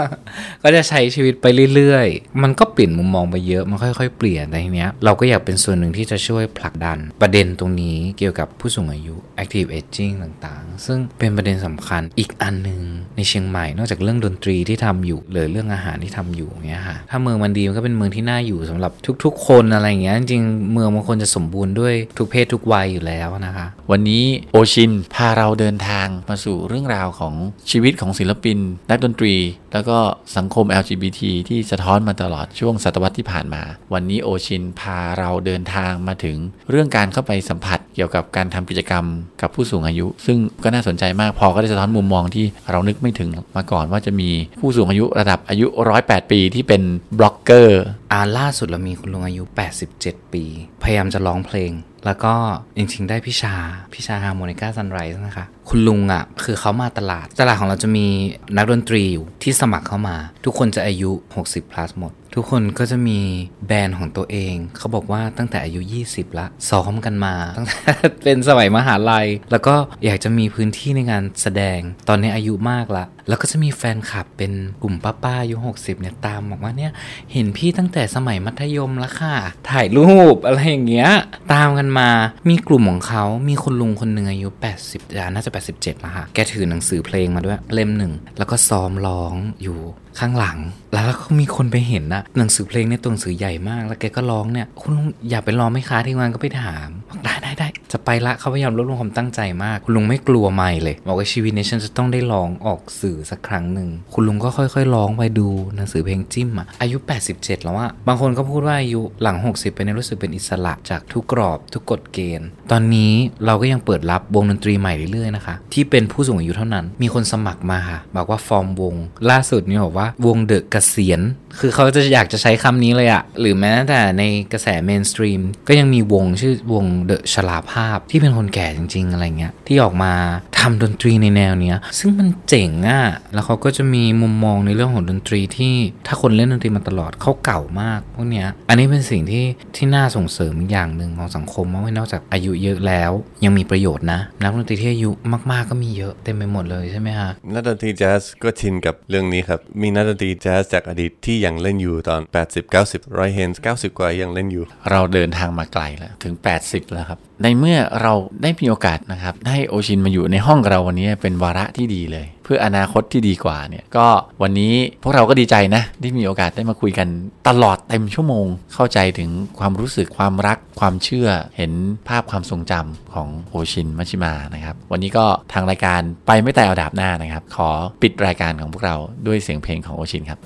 [0.63, 12.81] ก็จะใช้ชีวิตไปเรื่อยๆ มันก็เปลี่ยนมุมมองไปเยอะมันค่อยๆ เปลี่ยนแต่ทีเนี้ยเราก็อยากเป็นส่วนหนึ่งที่จะช่วยผลักดันประเด็นตรงนี้เกี่ยวกับผู้สูงอายุ active aging ต่างๆ ซึ่งเป็นประเด็นสำคัญอีกอันหนึ่ง
[13.15, 18.91] ในเชียงใหม่ นอกจากเรื่องดนตรีที่ทำอยู่หรือเรื่องอาหารที่ทำอยู่เงี้ยค่ะถ้าเมืองมันดีมันก็เป็นเมืองที่น่าอยู่สำหรับ
[19.23, 27.33] ทุก ๆ คนอะไรอย่างเงี้ยจริงเมืองมันควรจะสมบูรณ์ด้วยทุกเพศทุกวัยอยู่แล้วนะคะ วันนี้โอชินพาเราเดินทางมาสู่เรื่องราวของ
[27.71, 28.57] ชีวิตของศิลปิน
[28.89, 29.35] นักดนตรี
[29.73, 29.99] แล้วก็
[30.37, 36.37] สังคม LGBT ที่สะท้อนมาตลอดช่วงศตวรรษที่ผ่านมา วันนี้โอชินพาเราเดินทางมาถึง
[36.69, 39.05] เรื่องการเข้าไปสัมผัสเกี่ยวกับการทำกิจกรรม
[39.41, 45.67] กับผู้สูงอายุ ซึ่งก็น่าสนใจมากพอก็ได้สะท้อนมุมมองที่เรานึกไม่ถึงมาก่อนว่าจะมีผู้สูงอายุระดับอายุ
[45.99, 46.81] 108 ปีที่เป็น
[47.19, 49.43] บล็อกเกอร์อ่าล่าสุดเรามีคุณลุงอายุ
[49.89, 50.43] 87 ปี
[50.83, 51.71] พยายามจะร้องเพลง
[52.05, 52.33] แล้วก็
[52.77, 53.55] จริงๆ ได้พี่ชา
[53.93, 58.07] พี่ชาฮาร์โมนิก้าซันไรส์นะคะ คุณลุงอะ่ะ คือเขามาตลาด ตลาดของเราจะมี
[58.55, 60.15] นักดนตรีอยู่ที่สมัครเข้ามา
[60.45, 61.11] ทุกคนจะอายุ
[61.43, 63.19] 60 plus หมด ทุกคนก็จะมี
[63.67, 67.91] แบรนด์ของตัวเอง เขาบอกว่าตั้งแต่อายุ 20 ละซ้อมกันมา ตั้งแต่
[68.23, 76.91] เป็นสมัยมหาลัย แล้วก็อยากจะมีพื้นที่ในงานแสดงตอนนี้อายุมากละ แล้วก็จะมีแฟนคลับเป็นกลุ่มป้าๆอายุ 60 เนี่ยตามบอกว่าเนี่ย
[77.33, 79.35] เห็นพี่ตั้งแต่สมัยมัธยมล้วค่ะ
[79.69, 81.11] ถ่ายรูปอะไรอย่างเงี้ย
[81.53, 82.09] ตามกันมา
[82.49, 84.49] มีกลุ่มของเขามีคุณลุงคนหนึ่งอายุ
[84.81, 89.79] 80อ่าน่าจะ 87ล้วค่ะแกถือหนังสือเพลงมาด้วยเล่มหนึ่งแล้วก็ซ้อมร้องอยู่
[90.19, 90.57] ข้างหลัง
[90.93, 106.97] แล้วก็มีคนไปเห็นนะหนังสือเพลงเนี่ยตัวหนังสือใหญ่มาก แล้วแกก็ร้องเนี่ย คุณลุงอยากไปร้องไหมคะที่งานก็ไปถามบอกได้ได้ได้จะไปละเขาพยายามลดลงความตั้งใจมากคุณลุงไม่กลัวไม่เลยบอกว่าชีวิตนี้ฉันจะต้องได้ร้องออกสื่อสักครั้งหนึ่งคุณลุงก็ค่อยๆร้องไปดูหนังสือเพลงจิ้มอะอายุ
[107.31, 113.11] 87 แล้วอะบางคนก็พูดว่าอายุหลัง 60เป็นยรู้สึกเป็นอิสระจากทุกกรอบทุกกฎเกณฑ์ ตอนนี้
[113.45, 118.95] เราก็ยังเปิดรับวงดนตรีใหม่เรื่อยๆนะคะที่เป็นผู้สูงอายุเท่านั้น มีคนสมัครมาค่ะบอกว่าฟอร์มวง
[119.29, 121.21] ล่าสุดนี่บอกว่าวงเดอะเกษียณ
[121.59, 130.13] คือเขาจะอยากจะใช้คำนี้เลยอะหรือแม้แต่ในกระแส mainstream ก็ยังมีวงชื่อวงเดอะชราภาพที่เป็นคนแก่จริง ๆ อะไรเงี้ย ที่ออกมา
[130.59, 135.75] ทำดนตรีในแนวเนี้ย ซึ่งมันเจ๋งอะแล้วเขาก็จะมีมุมมองในเรื่องของดนตรีที่
[136.07, 143.11] ถ้าคนเล่นดนตรีมาตลอดเขาเก่ามากพวกเนี้ย อันนี้เป็นสิ่งที่ที่น่าส่งเสริมอีกอย่างหนึ่งของสังคมว่านอกจากอายุเยอะแล้ว
[143.43, 145.11] ยังมีประโยชน์นะนักดนตรีที่อายุ
[145.51, 164.07] มากๆก็มีเยอะเต็มไปหมดเลยใช่ไหมฮะนักดนตรีแจ๊สก็ชินกับเรื่องนี้ครับมีนักดนตรีแจ๊สจากอดีตที่ยังเล่นอยู่ตอน 80 90 Roy Haynes 90 กว่ายังเล่นอยู่ เราเดินทางมาไกลแล้ว ถึง 80 แล้วครับ ในเมื่อเราได้มีโอกาสนะครับ ได้โอชินมาอยู่ในห้องเราวันนี้เป็นวาระที่ดีเลย เพื่ออนาคตที่ดีกว่าเนี่ย ก็
[164.41, 167.07] วันนี้พวกเราก็ดีใจนะ ที่มีโอกาสได้มาคุยกัน
[167.47, 169.29] ตลอดเต็มชั่วโมง เข้าใจถึง
[169.59, 171.27] ความรู้สึกความรักความเชื่อ
[171.57, 171.71] เห็น
[172.07, 177.69] ภาพความทรงจำของโอชินมัชิมานะครับวันนี้ก็ทางรายการไปไม่แต่เอาดาบหน้านะครับ ขอ
[178.01, 178.95] ปิดรายการของพวกเรา
[179.27, 180.39] ด้วยเสียงเพลงของโอชินครับ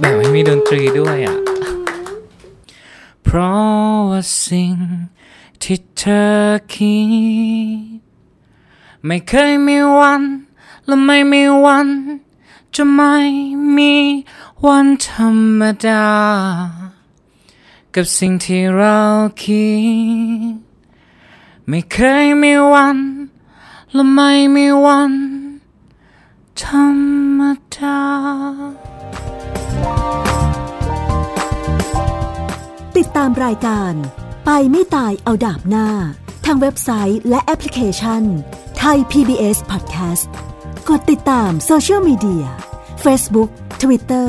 [0.00, 1.36] แบบไม่มีดนตรีด้วยอะ
[3.22, 4.74] เพราะว่าสิ่ง
[5.62, 6.26] ที่เธอ
[6.72, 6.98] คิ
[7.98, 8.00] ด
[9.04, 10.22] ไม่เคยมีวัน
[10.86, 11.88] และไม่มีวัน
[12.74, 13.14] จะไม่
[13.76, 13.94] มี
[14.64, 15.28] วันธรร
[15.60, 16.08] มดา
[17.94, 18.98] กับสิ่งที่เรา
[19.42, 19.68] คิ
[20.52, 20.56] ด
[21.68, 22.98] ไม่เคยมีวัน
[23.92, 25.12] และไม่มีวัน
[26.62, 26.86] ธรร
[27.38, 27.40] ม
[27.76, 27.98] ดา
[33.18, 33.94] ตามรายการ
[34.44, 35.88] ไปไม่ตายเอาดาบหน้า
[36.44, 38.22] ทางเว็บไซต์และแอปพลิเคชัน
[38.78, 40.28] ไทย PBS Podcast
[40.88, 42.44] กดติดตามโซเชียลมีเดีย
[43.04, 43.50] Facebook
[43.82, 44.28] Twitter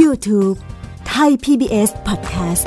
[0.00, 0.56] YouTube
[1.08, 2.66] ไทย PBS Podcast